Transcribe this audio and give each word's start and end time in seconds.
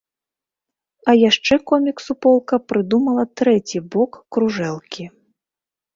А 1.11 1.13
яшчэ 1.29 1.53
комік-суполка 1.71 2.55
прыдумала 2.73 3.23
трэці 3.43 3.85
бок 3.97 4.11
кружэлкі. 4.37 5.05